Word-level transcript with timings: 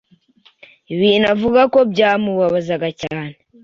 ibintu 0.93 1.25
avuga 1.33 1.61
ko 1.73 1.79
byamubabazaga 1.91 2.89
cyane 3.01 3.33